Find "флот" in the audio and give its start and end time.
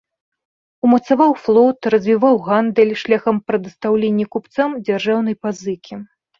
1.43-1.79